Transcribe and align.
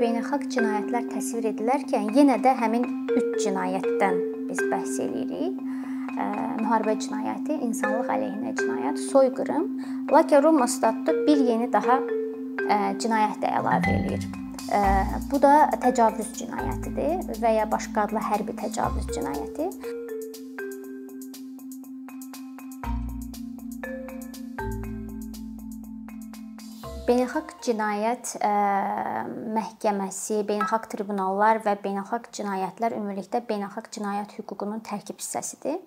beynəlxalq 0.00 0.46
cinayətlər 0.54 1.06
təsvir 1.12 1.50
edilərkən 1.52 2.10
yenə 2.16 2.38
də 2.42 2.54
həmin 2.58 2.84
3 3.14 3.36
cinayətdən 3.44 4.20
biz 4.48 4.62
bəhs 4.70 4.98
eləyirik. 5.04 5.60
Müharibə 6.60 6.94
cinayəti, 7.02 7.58
insanlıq 7.66 8.10
əleyhinə 8.14 8.54
cinayət, 8.60 9.02
soyqırım. 9.10 9.66
Lakin 10.12 10.42
Roma 10.42 10.68
statütü 10.70 11.26
bir 11.26 11.44
yeni 11.48 11.68
daha 11.72 11.98
cinayət 13.02 13.42
də 13.42 13.52
əlavə 13.60 13.92
eləyir. 13.92 14.28
Bu 15.30 15.40
da 15.42 15.68
təcavüz 15.82 16.30
cinayətidir 16.38 17.42
və 17.42 17.56
ya 17.58 17.66
başqa 17.70 18.06
adla 18.08 18.22
hərbi 18.30 18.56
təcavüz 18.62 19.10
cinayəti. 19.12 19.68
Beynəlxalq 27.04 27.50
Cinayət 27.60 28.30
ə, 28.40 28.50
Məhkəməsi, 29.52 30.38
beynəlxalq 30.48 30.86
tribunallar 30.88 31.58
və 31.60 31.74
beynəlxalq 31.82 32.30
cinayətlər 32.32 32.94
ümumilikdə 32.96 33.42
beynəlxalq 33.44 33.90
cinayət 33.92 34.32
hüququnun 34.38 34.80
tərkib 34.86 35.20
hissəsidir. 35.20 35.82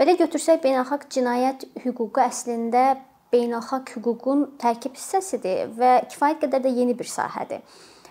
Belə 0.00 0.16
götürsək, 0.18 0.58
beynəlxalq 0.64 1.06
cinayət 1.14 1.68
hüququ 1.84 2.24
əslində 2.24 2.82
beynəlxalq 3.30 3.92
hüququn 3.94 4.42
tərkib 4.58 4.98
hissəsidir 4.98 5.70
və 5.78 5.92
kifayət 6.10 6.42
qədər 6.42 6.66
də 6.66 6.74
yeni 6.80 6.98
bir 6.98 7.06
sahədir. 7.06 7.62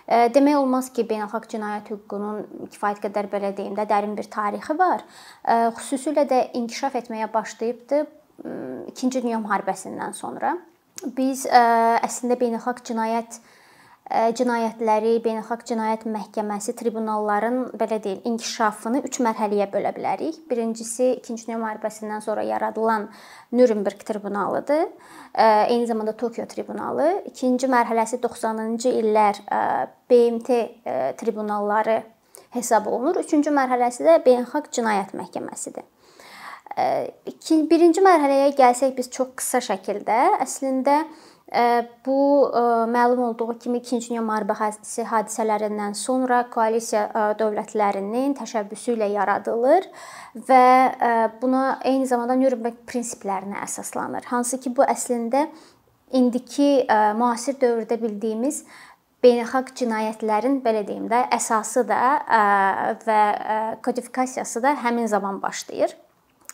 Demək 0.08 0.62
olmaz 0.62 0.88
ki, 0.96 1.04
beynəlxalq 1.12 1.44
cinayət 1.52 1.92
hüququnun 1.92 2.70
kifayət 2.72 3.04
qədər 3.04 3.28
belə 3.36 3.52
deyim 3.60 3.76
də 3.76 3.84
dərin 3.92 4.16
bir 4.16 4.32
tarixi 4.32 4.80
var. 4.80 5.04
Xüsusilə 5.76 6.24
də 6.32 6.40
inkişaf 6.56 6.96
etməyə 7.04 7.28
başlayıbdı 7.36 8.02
2-ci 8.96 9.20
Dünya 9.20 9.44
müharibəsindən 9.44 10.16
sonra 10.16 10.56
biz 11.16 11.46
ə, 11.48 11.62
əslində 12.04 12.36
beynəlxalq 12.40 12.82
cinayət 12.88 13.38
ə, 13.38 14.30
cinayətləri, 14.36 15.16
beynəlxalq 15.24 15.64
cinayət 15.70 16.06
məhkəməsi, 16.10 16.74
tribunalların 16.78 17.58
belə 17.80 18.00
deyil, 18.02 18.20
inkişafını 18.30 19.02
3 19.08 19.20
mərhələyə 19.26 19.68
bölə 19.72 19.92
bilərik. 19.96 20.40
Birincisi 20.50 21.12
2-ci 21.18 21.48
dünya 21.48 21.60
müharibəsindən 21.62 22.24
sonra 22.24 22.44
yaradılan 22.48 23.08
Nürnberg 23.56 24.04
tribunalıdır. 24.06 24.86
Ə, 25.32 25.48
eyni 25.70 25.86
zamanda 25.90 26.16
Tokio 26.16 26.46
tribunalı. 26.50 27.10
İkinci 27.32 27.70
mərhələsi 27.70 28.20
90-cı 28.24 28.96
illər 29.02 29.44
ə, 29.46 29.62
BMT 30.10 30.58
ə, 30.58 30.98
tribunalları 31.20 32.02
hesab 32.56 32.90
olunur. 32.90 33.22
Üçüncü 33.22 33.54
mərhələsi 33.54 34.04
də 34.06 34.20
beynəlxalq 34.26 34.70
cinayət 34.74 35.14
məhkəməsidir. 35.18 35.86
Birinci 37.70 38.02
mərhələyə 38.04 38.54
gəlsək 38.58 38.96
biz 38.96 39.10
çox 39.10 39.34
qısa 39.40 39.60
şəkildə 39.70 40.18
əslində 40.44 41.04
bu 42.06 42.16
məlum 42.92 43.24
olduğu 43.26 43.58
kimi 43.58 43.80
2-ci 43.82 44.12
dünya 44.12 44.22
müharibəsi 44.22 45.02
hadisələrindən 45.10 45.96
sonra 45.98 46.44
koalisiya 46.52 47.32
dövlətlərinin 47.40 48.36
təşəbbüsü 48.38 48.94
ilə 48.94 49.08
yaradılır 49.16 49.88
və 50.46 50.66
buna 51.42 51.64
eyni 51.82 52.06
zamanda 52.06 52.36
Nürnberg 52.38 52.78
prinsiplərinə 52.86 53.64
əsaslanır. 53.64 54.28
Hansı 54.30 54.60
ki 54.62 54.70
bu 54.76 54.86
əslində 54.86 55.48
indiki 56.14 56.86
müasir 57.18 57.58
dövrdə 57.58 57.98
bildiyimiz 57.98 58.62
beynəlxalq 59.24 59.74
cinayətlərin 59.82 60.62
belə 60.62 60.84
deyim 60.86 61.10
də 61.10 61.24
əsası 61.34 61.82
da 61.90 62.02
və 63.08 63.20
kodifikasiyası 63.82 64.62
da 64.62 64.76
həmin 64.86 65.10
zaman 65.10 65.42
başlayır. 65.42 65.96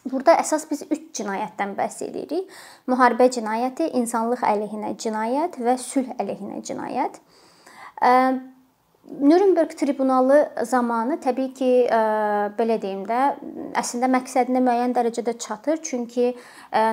Burada 0.06 0.36
əsas 0.38 0.68
biz 0.70 0.84
3 0.86 1.06
cinayətdən 1.18 1.72
bəhs 1.78 2.02
edirik. 2.06 2.50
Müharibə 2.90 3.26
cinayəti, 3.34 3.90
insanlıq 4.00 4.44
əleyhinə 4.46 4.94
cinayət 5.02 5.58
və 5.66 5.74
sülh 5.82 6.12
əleyhinə 6.22 6.62
cinayət. 6.66 7.18
Nürnberg 9.06 9.70
tribunalı 9.78 10.36
zamanı 10.66 11.20
təbii 11.22 11.52
ki, 11.54 11.68
belə 12.58 12.76
deyim 12.82 13.04
də, 13.06 13.20
əslində 13.78 14.08
məqsədinə 14.10 14.58
müəyyən 14.66 14.94
dərəcədə 14.96 15.36
çatır, 15.38 15.78
çünki 15.86 16.32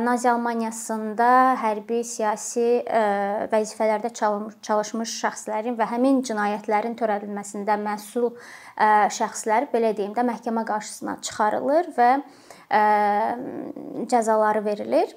Nazi 0.06 0.30
Almaniyasında 0.30 1.30
hərbi, 1.64 2.04
siyasi 2.06 2.84
vəzifələrdə 3.50 4.14
çalışmış 4.14 5.18
şəxslərin 5.24 5.78
və 5.80 5.90
həmin 5.90 6.22
cinayətlərin 6.30 6.94
törədilməsində 7.02 7.82
məsul 7.82 8.30
şəxslər 9.18 9.72
belə 9.74 9.96
deyim 9.98 10.14
də 10.14 10.26
məhkəmə 10.30 10.68
qarşısına 10.70 11.18
çıxarılır 11.26 11.94
və 11.98 12.12
cəzaları 12.72 14.66
verilir. 14.66 15.12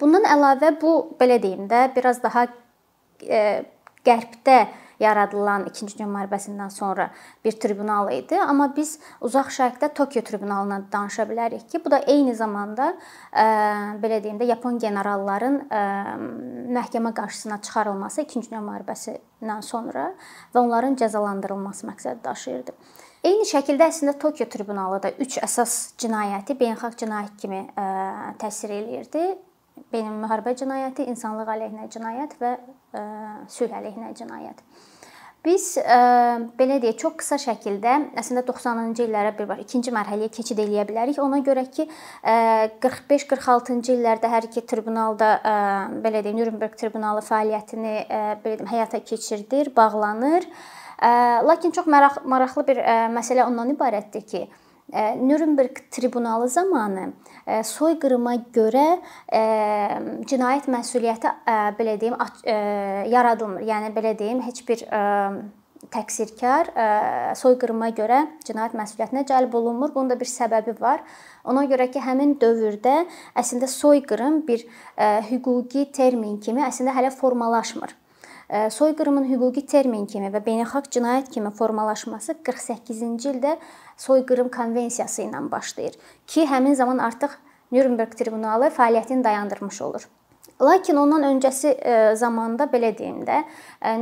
Bundan 0.00 0.24
əlavə 0.28 0.74
bu 0.80 1.16
belə 1.20 1.42
deyim 1.42 1.68
də, 1.70 1.88
biraz 1.96 2.22
daha 2.22 2.46
qərbdə 4.02 4.66
yaradılan 5.02 5.64
2-ci 5.66 5.96
dünya 5.96 6.06
müharibəsindən 6.06 6.70
sonra 6.70 7.08
bir 7.44 7.56
tribunal 7.58 8.10
idi, 8.14 8.36
amma 8.38 8.68
biz 8.76 8.98
uzaq 9.24 9.48
şərqdə 9.50 9.88
Tokio 9.96 10.22
tribunalından 10.22 10.84
danışa 10.92 11.24
bilərik 11.26 11.64
ki, 11.70 11.80
bu 11.84 11.90
da 11.90 11.98
eyni 12.06 12.34
zamanda 12.38 12.92
belə 13.32 14.20
deyim 14.22 14.38
də 14.38 14.46
Yapon 14.52 14.78
generalların 14.82 15.56
məhkəmə 16.76 17.14
qarşısına 17.16 17.58
çıxarılması 17.62 18.22
2-ci 18.26 18.50
dünya 18.50 18.62
müharibəsindən 18.62 19.62
sonra 19.66 20.12
və 20.54 20.58
onların 20.62 20.94
cəzalandırılması 21.02 21.88
məqsədi 21.88 22.22
daşıyırdı. 22.24 22.76
Eyni 23.22 23.44
şəkildə 23.46 23.86
əslində 23.86 24.16
Tokio 24.18 24.48
tribunalı 24.50 24.98
da 25.04 25.10
3 25.22 25.36
əsas 25.46 25.72
cinayəti 26.02 26.56
beynəlxalq 26.58 26.96
cinayət 27.04 27.36
kimi 27.38 27.60
ə, 27.78 27.84
təsvir 28.42 28.74
eləyirdi. 28.80 29.26
Beynəlxalq 29.94 30.24
müharibə 30.24 30.54
cinayəti, 30.58 31.06
insanlıq 31.12 31.52
əleyhinə 31.54 31.86
cinayət 31.94 32.34
və 32.40 32.50
ə, 32.58 33.04
sülh 33.46 33.76
əleyhinə 33.78 34.10
cinayət. 34.18 34.64
Biz 35.46 35.68
ə, 35.82 36.00
belə 36.58 36.80
deyək, 36.82 36.98
çox 36.98 37.14
qısa 37.22 37.38
şəkildə 37.44 37.94
əslində 38.18 38.42
90-cı 38.50 39.06
illərə 39.06 39.32
bir 39.38 39.52
var, 39.54 39.62
ikinci 39.62 39.94
mərhələyə 39.94 40.34
keçid 40.34 40.58
eləyə 40.66 40.88
bilərik. 40.90 41.22
Ona 41.22 41.44
görə 41.46 41.68
ki, 41.70 41.86
45-46-cı 42.26 44.00
illərdə 44.00 44.34
hər 44.34 44.50
iki 44.50 44.66
tribunalda 44.66 45.32
ə, 45.38 45.56
belə 46.02 46.26
deyək, 46.26 46.40
Nürnberg 46.42 46.78
tribunalı 46.78 47.22
fəaliyyətini 47.30 47.98
ə, 48.02 48.22
belə 48.42 48.58
deyim, 48.64 48.70
həyata 48.74 49.02
keçirdir, 49.06 49.70
bağlanır. 49.78 50.50
Lakin 51.02 51.70
çox 51.70 51.86
maraq, 51.86 52.20
maraqlı 52.24 52.66
bir 52.66 52.82
məsələ 53.16 53.46
ondan 53.46 53.72
ibarətdir 53.74 54.26
ki, 54.26 54.42
Nürnberg 55.22 55.78
tribunalı 55.90 56.48
zamanı 56.52 57.06
soyqırıma 57.64 58.34
görə 58.52 59.00
cinayət 60.28 60.68
məsuliyyəti 60.68 61.30
belə 61.78 61.94
deyim 62.00 62.18
yaradılmır. 63.08 63.64
Yəni 63.70 63.92
belə 63.96 64.12
deyim, 64.18 64.42
heç 64.44 64.60
bir 64.68 64.84
təqsirkar 65.92 66.70
soyqırıma 67.40 67.88
görə 67.96 68.20
cinayət 68.44 68.76
məsuliyyətinə 68.76 69.24
cəlb 69.32 69.56
olunmur. 69.62 69.94
Bunun 69.94 70.12
da 70.12 70.20
bir 70.20 70.28
səbəbi 70.28 70.76
var. 70.80 71.00
Ona 71.48 71.64
görə 71.70 71.88
ki, 71.90 72.02
həmin 72.02 72.36
dövrdə 72.42 73.06
əslində 73.38 73.70
soyqırım 73.72 74.42
bir 74.46 74.66
hüquqi 75.30 75.88
termin 75.96 76.36
kimi 76.38 76.62
əslində 76.68 76.92
hələ 76.98 77.10
formalaşmır. 77.16 77.96
Soyqırımın 78.52 79.24
hüquqi 79.30 79.62
termin 79.66 80.02
kimi 80.06 80.28
və 80.28 80.42
beynəlxalq 80.44 80.90
cinayət 80.92 81.30
kimi 81.32 81.50
formalaşması 81.56 82.34
48-ci 82.44 83.30
ildə 83.30 83.54
soyqırım 83.96 84.50
konvensiyası 84.52 85.22
ilə 85.24 85.40
başlayır 85.50 85.96
ki, 86.26 86.44
həmin 86.50 86.74
zaman 86.76 87.00
artıq 87.00 87.38
Nürnberg 87.72 88.12
tribunalı 88.12 88.68
fəaliyyətini 88.76 89.24
dayandırmış 89.24 89.82
olur. 89.82 90.04
Lakin 90.62 90.96
ondan 91.00 91.24
öncəsi 91.24 91.72
zamanda 92.20 92.68
belə 92.68 92.92
deyim 92.98 93.24
də, 93.24 93.40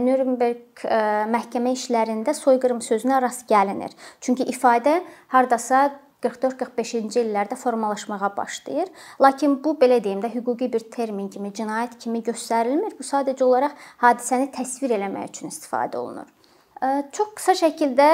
Nürnberg 0.02 0.82
məhkəmə 1.30 1.76
işlərində 1.78 2.34
soyqırım 2.34 2.82
sözünə 2.82 3.22
rast 3.22 3.46
gəlinir. 3.48 3.94
Çünki 4.20 4.50
ifadə 4.50 4.98
hardasa 5.30 5.92
44-45-ci 6.24 7.22
illərdə 7.24 7.56
formalaşmağa 7.56 8.32
başlayır. 8.36 8.90
Lakin 9.22 9.56
bu 9.64 9.76
belə 9.80 10.02
deyim 10.04 10.20
də 10.24 10.32
hüquqi 10.34 10.72
bir 10.72 10.84
termin 10.92 11.28
kimi, 11.28 11.52
cinayət 11.52 11.96
kimi 12.02 12.20
göstərilmir. 12.26 12.98
Bu 12.98 13.06
sadəcə 13.06 13.46
olaraq 13.46 13.78
hadisəni 14.02 14.50
təsvir 14.52 14.96
eləmək 14.98 15.32
üçün 15.32 15.52
istifadə 15.54 15.98
olunur. 16.00 16.28
Çox 17.12 17.34
qısa 17.36 17.52
şəkildə 17.58 18.04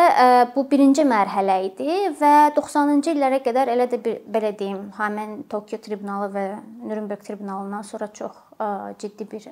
bu 0.56 0.64
birinci 0.66 1.04
mərhələ 1.06 1.60
idi 1.68 2.08
və 2.18 2.32
90-cı 2.56 3.12
illərə 3.14 3.38
qədər 3.44 3.70
elə 3.70 3.86
də 3.92 4.00
bir 4.02 4.16
belə 4.26 4.50
deyim, 4.58 4.88
həmin 4.96 5.44
Tokio 5.46 5.78
tribunalı 5.78 6.32
və 6.34 6.42
Nürnberg 6.82 7.22
tribunalından 7.22 7.86
sonra 7.86 8.08
çox 8.10 8.34
ciddi 8.98 9.28
bir 9.30 9.46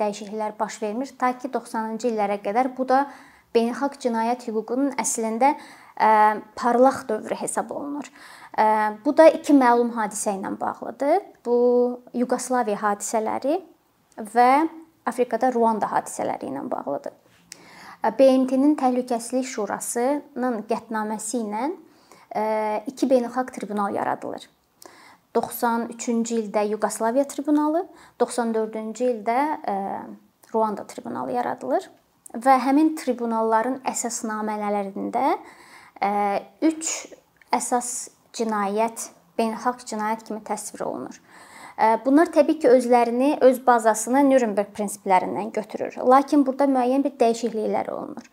dəyişikliklər 0.00 0.56
baş 0.56 0.80
vermiş. 0.82 1.12
Ta 1.20 1.34
ki 1.36 1.52
90-cı 1.52 2.08
illərə 2.14 2.40
qədər 2.40 2.72
bu 2.78 2.88
da 2.88 3.04
beynəlxalq 3.52 4.00
cinayət 4.00 4.48
hüququnun 4.48 4.96
əslində 4.96 5.52
parlaq 6.56 7.08
dövrü 7.08 7.34
hesab 7.34 7.70
olunur. 7.70 8.10
Bu 9.04 9.16
da 9.16 9.28
iki 9.28 9.52
məlum 9.54 9.92
hadisə 9.94 10.36
ilə 10.38 10.50
bağlıdır. 10.60 11.20
Bu 11.46 11.56
Yuqoslaviya 12.14 12.78
hadisələri 12.82 13.60
və 14.34 14.50
Afrikada 15.06 15.52
Ruanda 15.54 15.90
hadisələri 15.92 16.50
ilə 16.50 16.64
bağlıdır. 16.70 17.12
BMT-nin 18.18 18.76
Təhlükəsizlik 18.76 19.46
Şurasının 19.48 20.62
qətnaməsi 20.68 21.40
ilə 21.40 21.70
iki 22.90 23.08
beynəlxalq 23.08 23.54
tribunal 23.54 23.94
yaradılır. 23.94 24.48
93-cü 25.34 26.36
ildə 26.44 26.62
Yuqoslaviya 26.68 27.24
tribunalı, 27.26 27.86
94-cü 28.20 29.10
ildə 29.16 29.38
Ruanda 30.54 30.86
tribunalı 30.86 31.32
yaradılır. 31.32 31.90
və 32.34 32.56
həmin 32.64 32.94
tribunalların 32.98 33.80
əsasnamələrində 33.86 35.36
3 36.02 36.90
əsas 37.54 37.90
cinayət 38.34 39.10
beynəlxalq 39.38 39.84
cinayət 39.88 40.26
kimi 40.28 40.40
təsvir 40.46 40.84
olunur. 40.86 41.20
Bunlar 42.04 42.30
təbii 42.30 42.60
ki, 42.62 42.68
özlərini 42.70 43.30
öz 43.42 43.56
bazasını 43.66 44.22
Nürnberg 44.28 44.70
prinsiplərindən 44.76 45.50
götürür. 45.54 45.96
Lakin 46.06 46.44
burada 46.46 46.68
müəyyən 46.70 47.02
bir 47.02 47.16
dəyişikliklər 47.18 47.90
olunur. 47.90 48.28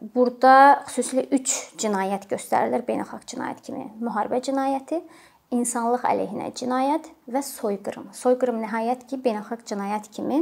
Burada 0.00 0.54
xüsusilə 0.88 1.26
3 1.36 1.56
cinayət 1.82 2.24
göstərilir 2.30 2.86
beynəlxalq 2.86 3.26
cinayət 3.28 3.60
kimi. 3.66 3.84
Müharibə 4.00 4.40
cinayəti, 4.46 5.02
insanlıq 5.52 6.06
əleyhinə 6.08 6.48
cinayət 6.56 7.10
və 7.28 7.42
soyqırım. 7.44 8.08
Soyqırım 8.16 8.62
nəhayət 8.64 9.04
ki, 9.10 9.20
beynəlxalq 9.26 9.66
cinayət 9.68 10.08
kimi 10.16 10.40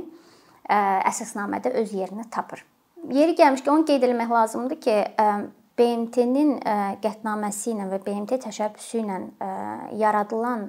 əsasnamədə 0.71 1.75
öz 1.81 1.95
yerini 1.97 2.29
tapır. 2.31 2.63
Yeri 3.11 3.35
gəlmişkən 3.39 3.73
onu 3.73 3.89
qeyd 3.89 4.07
etmək 4.07 4.31
lazımdır 4.31 4.81
ki, 4.85 4.97
BMT-nin 5.79 6.57
qətnaməsi 7.05 7.73
ilə 7.75 7.87
və 7.93 8.01
BMT 8.03 8.41
təşəbbüsü 8.49 9.03
ilə 9.05 9.19
yaradılan 10.01 10.69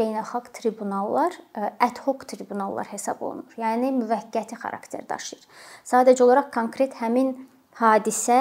beynəlxalq 0.00 0.48
tribunallar 0.56 1.36
ad 1.54 2.00
hoc 2.06 2.24
tribunallar 2.30 2.88
hesab 2.90 3.20
olunur. 3.22 3.52
Yəni 3.60 3.92
müvəqqəti 4.00 4.58
xarakter 4.58 5.04
daşıyır. 5.08 5.44
Sadəcə 5.86 6.24
olaraq 6.24 6.50
konkret 6.54 6.96
həmin 6.98 7.36
hadisə 7.78 8.40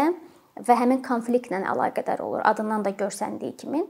və 0.60 0.76
həmin 0.80 1.04
konfliktlə 1.06 1.60
əlaqədar 1.74 2.24
olur. 2.24 2.42
Adından 2.48 2.82
da 2.88 2.96
görsəndiyi 2.96 3.54
kimi 3.60 3.84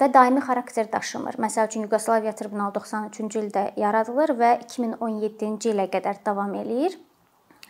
və 0.00 0.10
daimi 0.12 0.42
xarakter 0.44 0.90
daşımır. 0.92 1.38
Məsəl 1.40 1.70
üçün 1.70 1.86
Yuqoslaviya 1.86 2.34
tribunalı 2.36 2.74
93-cü 2.80 3.44
ildə 3.44 3.64
yaradılır 3.80 4.34
və 4.40 4.50
2017-ci 4.66 5.72
ilə 5.76 5.86
qədər 5.94 6.24
davam 6.26 6.52
eləyir. 6.58 6.98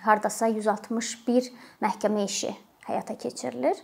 Hardasa 0.07 0.49
161 0.49 1.53
məhkəmə 1.85 2.25
işi 2.25 2.57
həyata 2.87 3.19
keçirilir. 3.19 3.77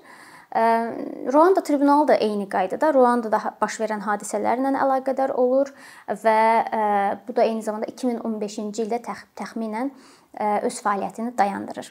Ruanda 1.32 1.60
tribunalı 1.62 2.08
da 2.08 2.14
eyni 2.14 2.46
qaydada 2.48 2.92
Ruandada 2.94 3.40
baş 3.60 3.80
verən 3.82 4.04
hadisələrlə 4.06 4.70
əlaqədar 4.78 5.34
olur 5.34 5.72
və 6.06 6.38
bu 7.26 7.34
da 7.36 7.44
eyni 7.44 7.64
zamanda 7.66 7.90
2015-ci 7.90 8.86
ildə 8.86 9.02
təxminən 9.36 9.90
öz 10.64 10.78
fəaliyyətini 10.86 11.34
dayandırır. 11.36 11.90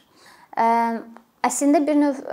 Əslində 1.45 1.83
bir 1.85 1.99
növ 1.99 2.23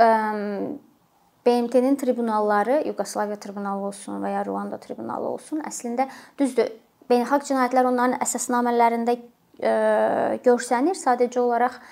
BMT-nin 1.43 1.97
tribunalları, 1.99 2.85
Yuqoslaviya 2.87 3.37
tribunalı 3.43 3.91
olsun 3.91 4.23
və 4.23 4.31
ya 4.31 4.45
Ruanda 4.47 4.79
tribunalı 4.79 5.27
olsun, 5.27 5.59
əslində 5.67 6.07
düzdür, 6.39 6.71
beynəlxalq 7.11 7.49
cinayətlər 7.51 7.91
onların 7.91 8.23
əsasnamələrində 8.23 9.19
görsənir. 10.47 10.95
Sadəcə 10.97 11.43
olaraq 11.43 11.83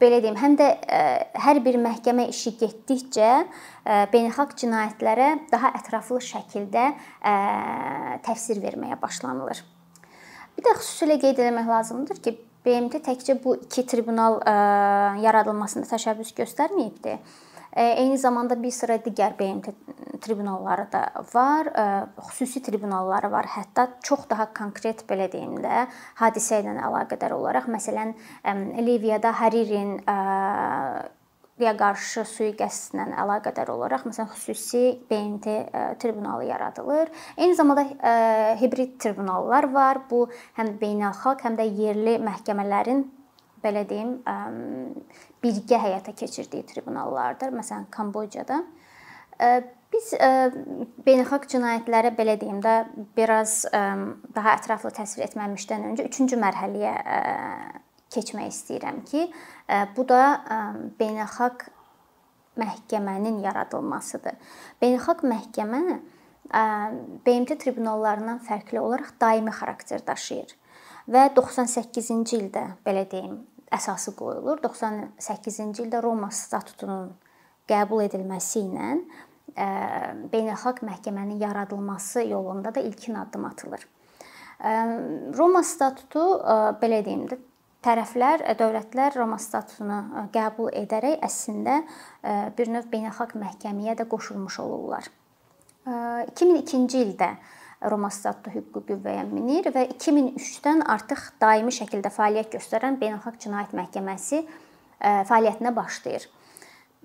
belə 0.00 0.20
deyim, 0.22 0.36
həm 0.40 0.56
də 0.58 0.66
e, 0.76 0.98
hər 1.44 1.60
bir 1.64 1.78
məhkəmə 1.80 2.26
işi 2.32 2.52
getdikcə 2.60 3.30
e, 3.36 3.46
beynəlxalq 4.12 4.56
cinayətlərə 4.60 5.28
daha 5.52 5.72
ətraflı 5.78 6.20
şəkildə 6.24 6.84
e, 6.92 7.36
təfsir 8.26 8.60
verməyə 8.64 8.98
başlanılır. 9.02 9.62
Bir 10.56 10.66
də 10.66 10.76
xüsusilə 10.80 11.18
qeyd 11.22 11.40
etmək 11.44 11.72
lazımdır 11.72 12.20
ki, 12.24 12.36
BMT 12.66 12.98
təkcə 13.06 13.36
bu 13.44 13.52
iki 13.60 13.84
tribunal 13.86 14.40
yaradılmasında 15.22 15.86
təşəbbüs 15.86 16.32
göstərməyibdi. 16.34 17.12
Eyni 17.76 18.16
zamanda 18.18 18.56
bir 18.62 18.70
sıra 18.72 18.96
digər 19.04 19.34
BMT 19.36 19.74
tribunalları 20.24 20.86
da 20.92 21.02
var, 21.34 21.68
xüsusi 22.30 22.62
tribunalları 22.64 23.28
var. 23.32 23.44
Hətta 23.52 23.88
çox 24.02 24.24
daha 24.30 24.46
konkret 24.56 25.02
belə 25.10 25.26
deyim 25.32 25.58
də, 25.60 25.84
hadisə 26.16 26.62
ilə 26.62 26.72
əlaqədar 26.88 27.34
olaraq, 27.36 27.68
məsələn, 27.68 28.14
Liviyada 28.80 29.34
Haririn 29.42 29.98
ya 31.60 31.72
qarşı 31.76 32.24
sui-qəsdlə 32.30 33.10
əlaqədar 33.22 33.68
olaraq 33.72 34.06
məsələn 34.08 34.32
xüsusi 34.32 34.82
BMT 35.10 35.46
tribunalı 36.00 36.48
yaradılır. 36.48 37.12
Eyni 37.36 37.54
zamanda 37.54 37.84
hibrid 38.60 38.96
tribunallar 39.00 39.68
var. 39.72 40.00
Bu 40.10 40.30
həm 40.56 40.78
beynəlxalq, 40.80 41.44
həm 41.44 41.60
də 41.60 41.68
yerli 41.76 42.16
məhkəmələrin 42.24 43.04
belə 43.64 43.86
deyim, 43.88 44.18
birgə 45.46 45.78
həyata 45.78 46.10
keçirdiyi 46.18 46.66
tribunallardır. 46.66 47.54
Məsələn, 47.54 47.86
Kambodjada 47.94 48.64
biz 49.92 50.06
beynəlxalq 51.06 51.46
cinayətlərə 51.52 52.10
belə 52.18 52.34
deyim 52.40 52.58
də 52.64 52.74
biraz 53.14 53.62
daha 53.70 54.56
ətraflı 54.56 54.90
təsvir 54.96 55.28
etməmişdən 55.28 55.86
öncə 55.92 56.08
3-cü 56.10 56.38
mərhələyə 56.42 56.94
keçmək 58.10 58.50
istəyirəm 58.50 58.98
ki, 59.06 59.22
bu 59.94 60.02
da 60.10 60.22
beynəlxalq 60.98 61.68
məhkəmənin 62.58 63.38
yaradılmasıdır. 63.44 64.34
Beynəlxalq 64.82 65.22
məhkəmə 65.30 65.82
BMT 67.26 67.58
tribunallarından 67.62 68.42
fərqli 68.46 68.82
olaraq 68.82 69.14
daimi 69.20 69.54
xarakter 69.54 70.02
daşıyır 70.06 70.56
və 71.12 71.28
98-ci 71.36 72.40
ildə 72.40 72.64
belə 72.86 73.04
deyim, 73.10 73.44
əsası 73.74 74.14
qoyulur. 74.18 74.60
98-ci 74.62 75.84
ildə 75.84 76.00
Roma 76.04 76.30
statutunun 76.34 77.10
qəbul 77.70 78.04
edilməsi 78.06 78.62
ilə 78.62 78.92
e, 78.94 79.66
beynəlxalq 80.32 80.84
məhkəmənin 80.86 81.42
yaradılması 81.42 82.26
yolunda 82.30 82.74
da 82.74 82.80
ilkin 82.80 83.18
addım 83.22 83.44
atılır. 83.44 83.82
E, 84.60 84.72
Roma 85.38 85.62
statutu 85.66 86.24
e, 86.38 86.56
belə 86.82 87.02
deyim 87.06 87.26
də 87.30 87.40
tərəflər, 87.86 88.42
dövlətlər 88.58 89.14
Roma 89.18 89.38
statutunu 89.38 90.28
qəbul 90.34 90.72
edərək 90.74 91.20
əslində 91.22 91.76
bir 92.58 92.70
növ 92.72 92.88
beynəlxalq 92.90 93.36
məhkəməyə 93.38 93.94
də 94.00 94.08
qoşulmuş 94.10 94.56
olurlar. 94.64 95.06
2002-ci 95.86 97.04
ildə 97.04 97.28
Roma 97.84 98.08
statutu 98.10 98.54
hüquqi 98.54 98.82
qüvvəyə 98.88 99.26
minir 99.28 99.68
və 99.74 99.84
2003-dən 99.92 100.80
artıq 100.88 101.26
daimi 101.42 101.74
şəkildə 101.74 102.08
fəaliyyət 102.14 102.54
göstərən 102.56 102.96
Beynəlxalq 103.02 103.36
Cinayət 103.42 103.74
Məhkəməsi 103.76 104.38
e, 104.40 104.46
fəaliyyətinə 105.28 105.74
başlayır. 105.76 106.24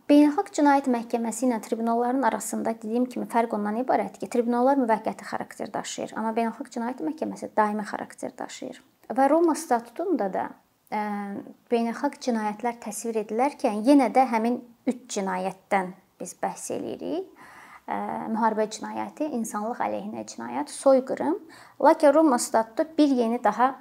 Beynəlxalq 0.07 0.53
Cinayət 0.55 0.87
Məhkəməsi 0.93 1.45
ilə 1.49 1.59
tribunalların 1.65 2.23
arasında 2.27 2.73
dediyim 2.79 3.05
kimi 3.11 3.27
fərq 3.31 3.57
ondan 3.57 3.81
ibarətdir 3.83 4.23
ki, 4.23 4.31
tribunallar 4.31 4.79
müvəqqəti 4.79 5.27
xarakter 5.27 5.73
daşıyır, 5.75 6.15
amma 6.15 6.31
Beynəlxalq 6.39 6.71
Cinayət 6.71 7.03
Məhkəməsi 7.03 7.51
daimi 7.57 7.85
xarakter 7.91 8.31
daşıyır. 8.39 8.81
Və 9.11 9.27
Roma 9.27 9.57
statutunda 9.59 10.31
da 10.31 10.47
ə, 10.47 11.01
e, 11.01 11.03
beynəlxalq 11.71 12.15
cinayətlər 12.23 12.79
təsvir 12.83 13.25
edilərkən 13.25 13.83
yenə 13.87 14.07
də 14.15 14.23
həmin 14.31 14.61
3 14.87 15.03
cinayətdən 15.17 15.91
biz 16.21 16.35
bəhs 16.39 16.69
eləyirik 16.77 17.27
müharibə 18.31 18.67
cinayəti, 18.71 19.27
insanlıq 19.37 19.81
əleyhinə 19.83 20.25
cinayət, 20.29 20.71
soyqırım. 20.73 21.35
Lakin 21.83 22.13
Roma 22.13 22.39
statutu 22.39 22.87
bir 22.97 23.11
yeni 23.17 23.41
daha 23.43 23.73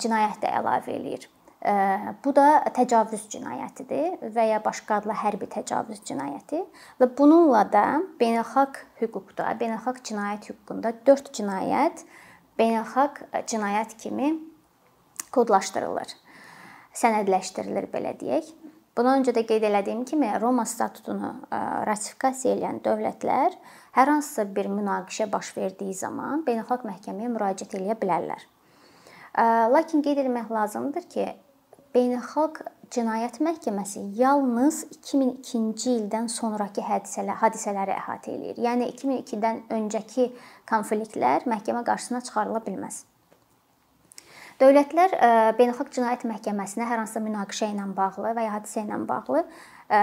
cinayət 0.00 0.40
də 0.44 0.54
əlavə 0.60 0.96
eləyir. 0.96 1.28
Bu 2.24 2.32
da 2.32 2.62
təcavüz 2.72 3.26
cinayətidir 3.34 4.32
və 4.32 4.46
ya 4.48 4.62
başqa 4.64 5.02
adla 5.02 5.12
hərbi 5.20 5.44
təcavüz 5.52 6.00
cinayəti 6.08 6.62
və 7.02 7.08
bununla 7.18 7.66
da 7.68 7.84
beynəlxalq 8.20 8.80
hüquqda, 9.02 9.50
beynəlxalq 9.60 10.00
cinayət 10.08 10.48
hüququnda 10.48 10.94
4 11.04 11.28
cinayət 11.36 12.06
beynəlxalq 12.56 13.20
cinayət 13.52 13.92
kimi 14.00 14.32
kodlaşdırılır. 15.36 16.16
Sənədləşdirilir 16.96 17.90
belə 17.92 18.16
deyək. 18.18 18.48
Bundan 18.96 19.20
öncə 19.20 19.32
də 19.36 19.44
qeyd 19.46 19.64
elədiyim 19.68 20.02
kimi 20.08 20.28
Roma 20.42 20.64
statutunu 20.66 21.30
ratifikasiya 21.86 22.56
edən 22.56 22.80
dövlətlər 22.84 23.54
hər 23.94 24.10
hansısa 24.10 24.48
bir 24.56 24.66
münaqişə 24.72 25.28
baş 25.32 25.52
verdiyi 25.56 25.94
zaman 25.94 26.42
beynəlxalq 26.46 26.88
məhkəməyə 26.88 27.30
müraciət 27.30 27.76
edə 27.78 27.94
bilərlər. 28.00 28.42
Lakin 29.74 30.02
qeyd 30.02 30.24
etmək 30.24 30.50
lazımdır 30.50 31.06
ki, 31.14 31.28
beynəlxalq 31.94 32.64
cinayət 32.90 33.38
məhkəməsi 33.46 34.02
yalnız 34.18 34.80
2002-ci 34.96 35.92
ildən 35.92 36.26
sonrakı 36.34 36.82
hadisələr, 36.82 37.38
hadisələri 37.44 37.94
əhatə 37.94 38.34
eləyir. 38.34 38.58
Yəni 38.66 38.90
2002-dən 38.96 39.62
öncəki 39.78 40.32
konfliktlər 40.70 41.46
məhkəmə 41.50 41.84
qarşısına 41.86 42.24
çıxarıla 42.26 42.64
bilməz. 42.66 43.04
Dövlətlər 44.60 45.14
e, 45.16 45.28
Beynəlxalq 45.56 45.88
Cinayət 45.94 46.26
Məhkəməsinə 46.28 46.84
hər 46.84 47.00
hansısa 47.00 47.22
münaqişə 47.24 47.70
ilə 47.72 47.86
bağlı 47.96 48.34
və 48.36 48.42
ya 48.44 48.52
hadisə 48.58 48.82
ilə 48.84 48.98
bağlı 49.08 49.40
e, 49.40 50.00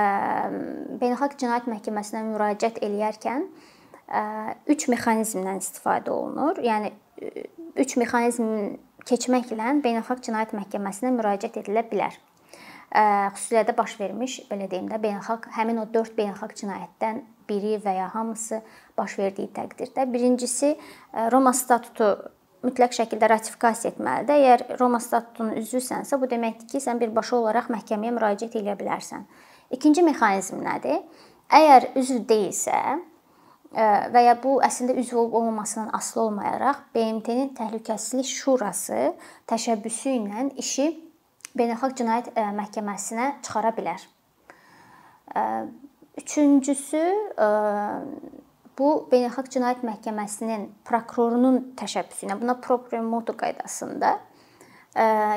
Beynəlxalq 0.97 1.35
Cinayət 1.37 1.67
Məhkəməsinə 1.69 2.23
müraciət 2.31 2.79
eləyərkən 2.87 3.43
3 4.09 4.71
e, 4.73 4.89
mexanizmdən 4.95 5.61
istifadə 5.61 6.09
olunur. 6.09 6.57
Yəni 6.65 6.89
3 7.77 7.97
mexanizm 8.01 8.47
keçməklə 9.05 9.75
Beynəlxalq 9.85 10.23
Cinayət 10.25 10.55
Məhkəməsinə 10.57 11.13
müraciət 11.19 11.59
edilə 11.61 11.85
bilər. 11.91 12.17
Xüsusilə 12.87 13.65
də 13.67 13.75
baş 13.77 13.97
vermiş, 13.99 14.39
belə 14.47 14.69
deyim 14.71 14.85
də, 14.87 14.95
beynəlxalq 15.03 15.49
həmin 15.57 15.81
o 15.81 15.83
4 15.91 16.13
beynəlxalq 16.15 16.53
cinayətdən 16.55 17.19
biri 17.49 17.75
və 17.83 17.97
ya 17.97 18.05
hamısı 18.13 18.61
baş 18.97 19.17
verdiyi 19.19 19.51
təqdirdə 19.53 20.05
birincisi 20.13 20.71
Roma 21.33 21.51
statutu 21.53 22.13
mütləq 22.65 22.95
şəkildə 22.97 23.29
ratifikasiya 23.31 23.93
etməlidir. 23.93 24.37
Əgər 24.37 24.79
Roma 24.79 24.99
statutunun 25.03 25.59
üzvüsənsə, 25.61 26.17
bu 26.19 26.29
deməkdir 26.31 26.69
ki, 26.71 26.81
sən 26.83 27.01
birbaşa 27.01 27.37
olaraq 27.37 27.69
məhkəməyə 27.73 28.15
müraciət 28.15 28.57
edə 28.61 28.77
bilərsən. 28.79 29.27
İkinci 29.75 30.03
mexanizm 30.07 30.63
nədir? 30.63 31.03
Əgər 31.53 31.91
üzv 31.99 32.23
deyilsə 32.27 32.79
və 34.13 34.21
ya 34.23 34.35
bu 34.41 34.57
əslində 34.63 34.95
üzv 34.97 35.17
olub 35.19 35.33
olmamasından 35.41 35.89
asılı 35.95 36.21
olmayaraq 36.23 36.85
BMT-nin 36.95 37.49
Təhlükəsizlik 37.55 38.29
Şurası 38.31 39.11
təşəbbüsü 39.51 40.15
ilə 40.17 40.45
işi 40.63 40.87
Beynəlxalq 41.57 41.97
Cinayət 41.99 42.31
Məhkəməsinə 42.57 43.27
çıxara 43.43 43.73
bilər. 43.75 44.03
Üçüncüsü 46.17 47.03
bu 48.78 48.90
Beynəlxalq 49.12 49.50
Cinayət 49.52 49.82
Məhkəməsinin 49.86 50.68
prokurorunun 50.88 51.58
təşəbbüsü 51.78 52.26
ilə 52.26 52.38
buna 52.40 52.56
proprio 52.64 53.02
motu 53.04 53.34
qaydasında 53.38 54.14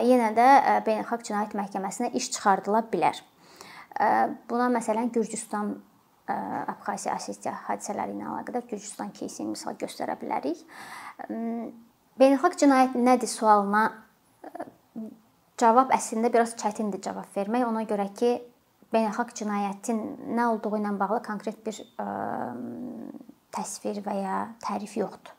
yenə 0.07 0.29
də 0.38 0.48
Beynəlxalq 0.88 1.25
Cinayət 1.27 1.57
Məhkəməsinə 1.60 2.13
iş 2.15 2.31
çıxardıla 2.36 2.86
bilər. 2.93 3.19
Buna 4.50 4.69
məsələn 4.74 5.12
Gürcüstan 5.15 5.75
Abxaziya 6.27 7.15
Osetiya 7.19 7.53
hadisələri 7.67 8.15
ilə 8.15 8.25
əlaqədar 8.31 8.65
Gürcüstan 8.72 9.12
кейsini 9.13 9.51
misal 9.51 9.75
göstərə 9.79 10.15
bilərik. 10.19 10.63
Beynəlxalq 12.19 12.57
cinayət 12.63 12.95
nədir 12.98 13.29
sualına 13.29 13.84
cavab 15.62 15.93
əslində 15.95 16.31
biraz 16.34 16.55
çətindir 16.60 17.03
cavab 17.05 17.29
vermək. 17.36 17.67
Ona 17.67 17.84
görə 17.88 18.07
ki, 18.17 18.31
beynəlxalq 18.94 19.35
cinayətin 19.40 20.00
nə 20.37 20.47
olduğu 20.54 20.76
ilə 20.80 20.94
bağlı 20.99 21.23
konkret 21.26 21.61
bir 21.66 21.82
ə, 22.02 22.06
təsvir 23.54 24.02
və 24.06 24.16
ya 24.20 24.38
tərif 24.66 24.97
yoxdur. 25.00 25.37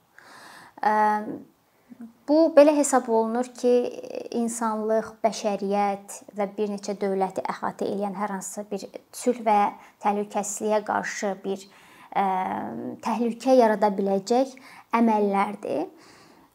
Ə, 0.82 0.94
Bu 2.28 2.38
belə 2.56 2.72
hesab 2.78 3.10
olunur 3.12 3.50
ki, 3.58 3.72
insanlıq, 4.40 5.12
bəşəriyyət 5.22 6.16
və 6.38 6.48
bir 6.56 6.72
neçə 6.74 6.96
dövləti 6.98 7.44
əhatə 7.54 7.86
edən 7.94 8.16
hər 8.18 8.34
hansısa 8.38 8.64
bir 8.72 8.86
sülh 9.18 9.42
və 9.46 9.58
təhlükəsizliyə 10.04 10.80
qarşı 10.88 11.34
bir 11.44 11.62
ə, 11.62 12.24
təhlükə 13.06 13.58
yarada 13.60 13.92
biləcək 13.98 14.56
əməllərdir. 14.98 15.86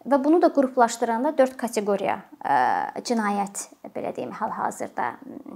Və 0.06 0.20
bunu 0.22 0.38
da 0.42 0.52
qruplaşdıranda 0.54 1.32
4 1.38 1.56
kateqoriya 1.58 2.20
ə, 2.38 2.56
cinayət 3.06 3.66
belə 3.94 4.12
deyim 4.14 4.30
hal-hazırda 4.38 5.10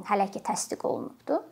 hələ 0.09 0.27
ki 0.35 0.43
təsdiq 0.43 0.83
olunubdur. 0.89 1.45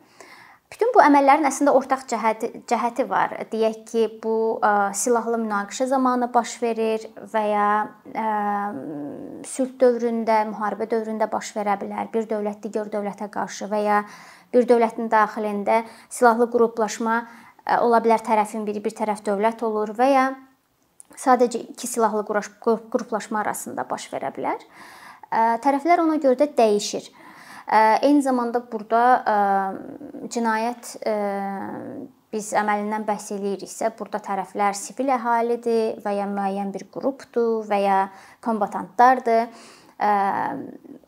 Bütün 0.69 0.91
bu 0.93 1.01
əməllərin 1.01 1.49
əslində 1.49 1.73
ortaq 1.79 2.03
cəhəti 2.11 2.51
cəhəti 2.69 3.07
var. 3.09 3.33
Deyək 3.53 3.77
ki, 3.89 4.03
bu 4.21 4.33
ə, 4.59 4.91
silahlı 4.99 5.39
münaqişə 5.45 5.87
zamanı 5.89 6.29
baş 6.35 6.57
verir 6.61 7.07
və 7.33 7.45
ya 7.49 7.69
ə, 8.13 8.27
sülh 9.49 9.79
dövründə, 9.81 10.43
müharibə 10.51 10.91
dövründə 10.91 11.31
baş 11.33 11.55
verə 11.57 11.79
bilər. 11.81 12.11
Bir 12.13 12.27
dövlət 12.29 12.67
digər 12.67 12.91
dövlətə 12.93 13.31
qarşı 13.33 13.71
və 13.71 13.81
ya 13.87 14.03
bir 14.53 14.69
dövlətin 14.69 15.09
daxilində 15.13 15.85
silahlı 16.11 16.51
qruplaşma 16.53 17.23
ə, 17.23 17.79
ola 17.79 18.03
bilər 18.05 18.27
tərəfin 18.27 18.69
biri 18.69 18.85
bir 18.85 18.99
tərəf 18.99 19.25
dövlət 19.25 19.65
olur 19.71 19.95
və 19.97 20.13
ya 20.13 20.29
sadəcə 21.17 21.63
iki 21.73 21.87
silahlı 21.87 22.25
qruplaşma 22.27 23.41
arasında 23.41 23.87
baş 23.89 24.11
verə 24.13 24.33
bilər. 24.35 24.61
Tərəflər 25.65 26.05
ona 26.05 26.19
görə 26.21 26.39
də 26.43 26.51
dəyişir. 26.59 27.09
Eyni 28.03 28.23
zamanda 28.25 28.63
burada 28.73 29.03
cinayət 30.33 30.95
biz 32.33 32.51
əməlindən 32.57 33.05
bəhs 33.09 33.31
eləyiriksə, 33.37 33.91
burada 33.97 34.21
tərəflər 34.25 34.77
sivil 34.77 35.13
əhalidir 35.15 36.01
və 36.05 36.15
ya 36.19 36.27
müəyyən 36.29 36.73
bir 36.75 36.87
qrupdur 36.93 37.65
və 37.69 37.79
ya 37.83 37.99
kombatantlardır. 38.45 39.49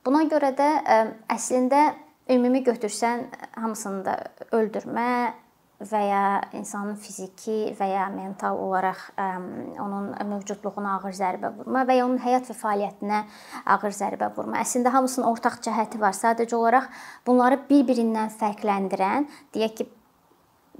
Buna 0.05 0.23
görə 0.33 0.53
də 0.57 0.71
əslində 1.33 1.91
ümumi 2.31 2.63
götürsən 2.65 3.27
hamısını 3.57 4.05
da 4.05 4.17
öldürmə 4.57 5.33
və 5.81 6.01
ya 6.05 6.25
insanın 6.53 6.97
fiziki 7.01 7.73
və 7.79 7.87
ya 7.89 8.07
mental 8.13 8.59
olaraq 8.61 9.01
ə, 9.17 9.29
onun 9.81 10.11
mövcudluğuna 10.29 10.99
ağır 10.99 11.17
zərbə 11.17 11.53
vurma 11.57 11.87
və 11.89 11.97
ya 11.97 12.05
onun 12.05 12.21
həyat 12.21 12.51
və 12.51 12.57
fəaliyyətinə 12.59 13.21
ağır 13.77 13.97
zərbə 13.97 14.29
vurma. 14.37 14.61
Əslində 14.61 14.93
hamısının 14.93 15.29
ortaq 15.31 15.61
cəhəti 15.65 16.01
var. 16.03 16.13
Sadəcə 16.17 16.57
olaraq 16.59 16.91
bunları 17.27 17.63
bir-birindən 17.71 18.33
fərqləndirən, 18.37 19.29
deyək 19.57 19.77
ki, 19.81 19.89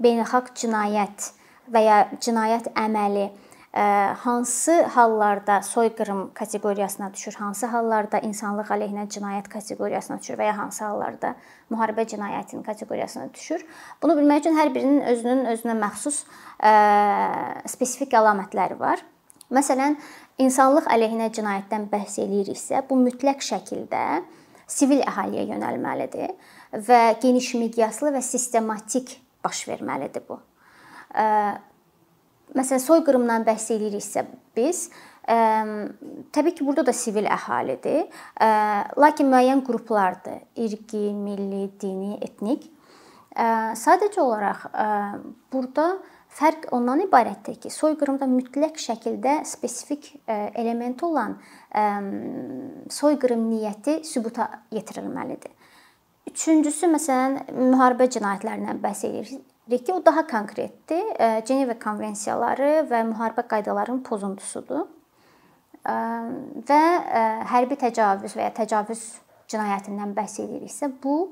beynəlxalq 0.01 0.53
cinayət 0.61 1.31
və 1.71 1.85
ya 1.85 1.97
cinayət 2.21 2.69
əməli 2.77 3.29
hansı 3.73 4.83
hallarda 4.83 5.61
soyqırım 5.61 6.33
kateqoriyasına 6.33 7.13
düşür, 7.13 7.33
hansı 7.33 7.65
hallarda 7.71 8.19
insanlıq 8.19 8.67
əleyhinə 8.75 9.05
cinayət 9.07 9.47
kateqoriyasına 9.49 10.19
düşür 10.19 10.37
və 10.39 10.49
ya 10.49 10.57
hansı 10.57 10.83
hallarda 10.83 11.35
müharibə 11.71 12.03
cinayətinin 12.03 12.63
kateqoriyasına 12.63 13.33
düşür. 13.33 13.63
Bunu 14.03 14.17
bilmək 14.19 14.43
üçün 14.43 14.59
hər 14.59 14.73
birinin 14.75 15.01
özünün 15.13 15.45
özünə 15.53 15.77
məxsus 15.79 16.25
spesifik 17.71 18.13
əlamətləri 18.19 18.79
var. 18.79 18.99
Məsələn, 19.51 19.95
insanlıq 20.39 20.91
əleyhinə 20.91 21.31
cinayətdən 21.31 21.87
bəhs 21.91 22.19
eləyiriksə, 22.23 22.83
bu 22.89 22.99
mütləq 22.99 23.39
şəkildə 23.43 24.21
sivil 24.67 25.03
əhaliyə 25.03 25.47
yönəlməlidir 25.47 26.35
və 26.87 27.01
geniş 27.23 27.53
miqyaslı 27.59 28.13
və 28.15 28.21
sistematik 28.23 29.17
baş 29.43 29.67
verməlidir 29.67 30.23
bu 30.27 30.39
məsələn 32.57 32.83
soyqırımdan 32.83 33.47
bəhs 33.47 33.71
eləyiriksə 33.75 34.25
biz 34.57 34.89
Ə, 35.29 35.35
təbii 36.33 36.55
ki, 36.57 36.65
burada 36.65 36.87
da 36.87 36.93
sivil 36.97 37.27
əhalidir. 37.29 38.07
Ə, 38.41 38.47
lakin 38.99 39.29
müəyyən 39.29 39.61
qruplardır. 39.67 40.39
İrqi, 40.65 41.11
milli, 41.13 41.67
dini, 41.81 42.15
etnik. 42.25 42.65
Ə, 43.35 43.77
sadəcə 43.77 44.19
olaraq 44.23 44.65
ə, 44.73 44.87
burada 45.53 45.85
fərq 46.31 46.69
ondan 46.75 47.03
ibarətdir 47.05 47.59
ki, 47.61 47.71
soyqırımda 47.71 48.27
mütləq 48.31 48.81
şəkildə 48.81 49.41
spesifik 49.47 50.09
ə, 50.25 50.49
element 50.57 51.05
olan 51.05 51.37
ə, 51.69 51.85
soyqırım 52.91 53.45
niyyəti 53.51 54.01
sübuta 54.07 54.49
yetirilməlidir. 54.73 55.53
Üçüncüsü 56.33 56.89
məsələn 56.91 57.39
müharibə 57.71 58.09
cinayətlərindən 58.17 58.81
bəhs 58.81 59.05
edirik 59.07 59.45
ki, 59.69 59.93
o 59.93 60.05
daha 60.05 60.25
konkretdir. 60.27 61.03
Ceneva 61.45 61.77
konvensiyaları 61.79 62.87
və 62.89 63.03
müharibə 63.11 63.45
qaydalarının 63.47 64.01
pozuntusudur. 64.07 64.87
Və 65.85 66.83
hərbi 67.51 67.77
təcavüz 67.81 68.35
və 68.37 68.49
ya 68.49 68.51
təcavüz 68.61 69.05
cinayətindən 69.51 70.13
bəhs 70.17 70.39
ediriksə, 70.43 70.91
bu 71.03 71.31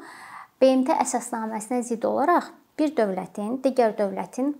BMT 0.62 0.95
əsasnaməsinə 1.05 1.83
zidd 1.88 2.03
olaraq 2.07 2.50
bir 2.79 2.91
dövlətin 2.98 3.59
digər 3.63 3.93
dövlətin 3.95 4.55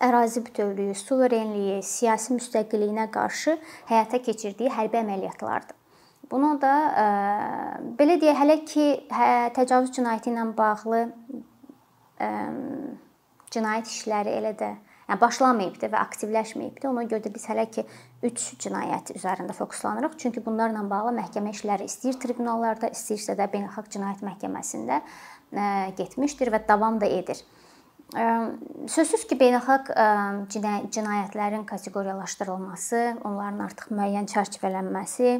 ərazi 0.00 0.40
bütövlüyü, 0.46 0.94
suverenliyi, 0.96 1.82
siyasi 1.84 2.34
müstəqilliyinə 2.38 3.10
qarşı 3.12 3.56
həyata 3.90 4.20
keçirdiyi 4.24 4.72
hərbi 4.72 5.00
əməliyyatlardır. 5.02 5.76
Bunu 6.30 6.54
da 6.62 6.74
belə 7.98 8.16
deyək, 8.22 8.38
hələ 8.38 8.56
ki, 8.70 8.86
hə, 9.10 9.28
təcavüz 9.56 9.90
cinayəti 9.96 10.30
ilə 10.30 10.46
bağlı 10.56 11.08
cinayət 13.50 13.90
işləri 13.90 14.36
elə 14.38 14.54
də 14.58 14.70
yəni 15.10 15.20
başlamayıbdı 15.20 15.88
və 15.90 16.00
aktivləşməyibdi. 16.04 16.86
Ona 16.86 17.02
görə 17.10 17.24
də 17.24 17.32
biz 17.34 17.48
hələ 17.50 17.64
ki 17.74 17.82
3 18.22 18.44
cinayət 18.62 19.10
üzərində 19.16 19.56
fokuslanırıq. 19.56 20.18
Çünki 20.22 20.42
bunlarla 20.44 20.84
bağlı 20.90 21.16
məhkəmə 21.16 21.50
işləri 21.56 21.88
istəyir 21.90 22.20
tribunallarda, 22.22 22.92
istəyirsə 22.94 23.34
də 23.38 23.48
Beynəlxalq 23.50 23.90
Cinayət 23.96 24.22
Məhkəməsində 24.22 25.00
getmişdir 25.98 26.52
və 26.54 26.62
davam 26.68 27.00
da 27.02 27.08
edir. 27.10 27.40
Sözsüz 28.90 29.26
ki, 29.30 29.36
beynəlxalq 29.38 29.90
cinayətlərin 30.50 31.62
kateqoriyalaşdırılması, 31.66 33.02
onların 33.22 33.60
artıq 33.66 33.92
müəyyən 33.94 34.26
çərçivələnməsi, 34.30 35.34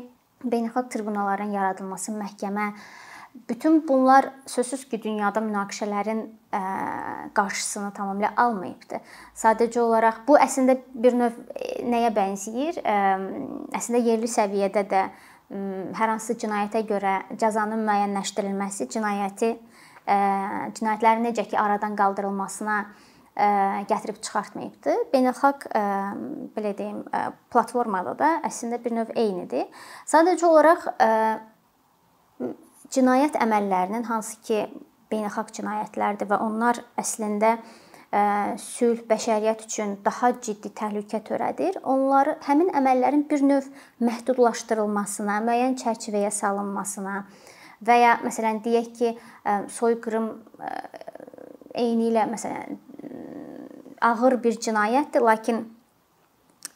beynəlxalq 0.44 0.90
tribunalların 0.94 1.50
yaradılması, 1.54 2.14
məhkəmə 2.18 2.68
Bütün 3.34 3.88
bunlar 3.88 4.28
sözsüz 4.46 4.88
ki, 4.88 5.02
dünyada 5.02 5.40
münaqişələrin 5.40 6.22
qarşısını 7.34 7.92
tamamilə 7.94 8.32
almayıbdı. 8.36 8.98
Sadəcə 9.38 9.80
olaraq 9.80 10.22
bu 10.26 10.34
əslində 10.38 10.74
bir 10.94 11.14
növ 11.14 11.36
nəyə 11.86 12.10
bənzəyir? 12.16 12.80
Əslində 13.76 14.00
yerli 14.02 14.30
səviyyədə 14.30 14.82
də 14.90 15.02
hər 15.98 16.12
hansı 16.12 16.34
cinayətə 16.42 16.82
görə 16.88 17.14
cəzanın 17.38 17.84
müəyyənləşdirilməsi 17.86 18.88
cinayəti 18.96 19.52
cinayətlərin 20.10 21.24
necə 21.30 21.46
ki 21.46 21.58
aradan 21.58 21.94
qaldırılmasına 21.98 22.80
gətirib 23.90 24.18
çıxartmayıbdı. 24.26 24.96
Beynəlxalq 25.14 25.68
belə 26.56 26.74
deyim, 26.78 27.04
platformada 27.54 28.16
da 28.18 28.32
əslində 28.50 28.82
bir 28.82 28.98
növ 28.98 29.14
eynidir. 29.14 29.70
Sadəcə 30.10 30.50
olaraq 30.50 30.90
cinayət 32.94 33.38
əməllərinin 33.40 34.08
hansı 34.08 34.40
ki 34.46 34.64
beynəlxalq 35.10 35.52
cinayətlərdir 35.56 36.28
və 36.30 36.38
onlar 36.42 36.82
əslində 37.00 37.58
sülh, 38.58 39.04
bəşəriyyət 39.06 39.64
üçün 39.68 39.92
daha 40.04 40.32
ciddi 40.42 40.72
təhlükə 40.74 41.20
törədir. 41.26 41.78
Onları 41.86 42.36
həmin 42.48 42.72
əməllərin 42.74 43.22
bir 43.30 43.44
növ 43.46 43.68
məhdudlaşdırılmasına, 44.02 45.38
müəyyən 45.46 45.76
çərçivəyə 45.78 46.32
salınmasına 46.34 47.20
və 47.86 47.98
ya 48.00 48.16
məsələn 48.24 48.58
deyək 48.64 48.88
ki, 48.98 49.12
soyqırım 49.78 50.30
eyni 51.78 52.10
ilə 52.10 52.26
məsələn 52.32 52.80
ağır 54.10 54.40
bir 54.42 54.58
cinayətdir, 54.66 55.22
lakin 55.22 55.62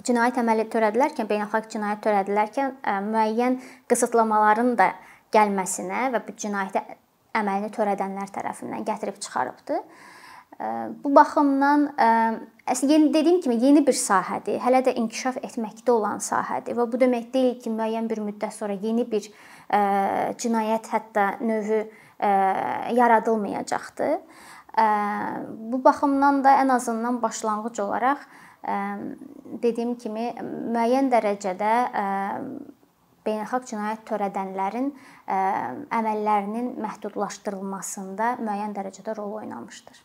cinayət 0.06 0.38
əməli 0.38 0.68
törədilərkən, 0.70 1.26
beynəlxalq 1.26 1.66
cinayət 1.72 2.04
törədilərkən 2.06 2.78
müəyyən 3.10 3.58
qısıtlamaların 3.90 4.74
da 4.78 4.92
gəlməsinə 5.34 6.08
və 6.14 6.22
bu 6.26 6.34
cinayəti 6.38 6.82
əməlini 7.34 7.70
törədənlər 7.74 8.30
tərəfindən 8.34 8.84
gətirib 8.86 9.18
çıxarıbdı. 9.22 9.80
Bu 11.02 11.10
baxımdan 11.10 11.88
əslində 12.70 12.94
yeni 12.94 13.08
dediyim 13.14 13.40
kimi 13.42 13.56
yeni 13.58 13.82
bir 13.86 13.96
sahədir. 13.98 14.60
Hələ 14.62 14.84
də 14.86 14.94
inkişaf 15.00 15.40
etməkdə 15.42 15.90
olan 15.90 16.22
sahədir 16.22 16.78
və 16.78 16.86
bu 16.92 17.00
demək 17.00 17.32
deyil 17.34 17.56
ki, 17.58 17.72
müəyyən 17.74 18.06
bir 18.10 18.22
müddət 18.22 18.54
sonra 18.54 18.76
yeni 18.78 19.02
bir 19.10 19.26
cinayət 20.38 20.92
hətta 20.94 21.26
növü 21.42 21.80
yaradılmayacaqdır. 23.00 24.14
Bu 25.74 25.82
baxımdan 25.84 26.44
da 26.44 26.54
ən 26.62 26.72
azından 26.76 27.22
başlanğıc 27.22 27.82
olaraq 27.82 28.22
dediyim 29.62 29.98
kimi 29.98 30.30
müəyyən 30.70 31.10
dərəcədə 31.12 31.74
beynəlxalq 33.24 33.68
cinayət 33.72 34.06
törədənlərin 34.10 34.90
əməllərinin 35.98 36.72
məhdudlaşdırılmasında 36.84 38.34
müəyyən 38.44 38.76
dərəcədə 38.76 39.16
rol 39.18 39.38
oynamışdır. 39.42 40.02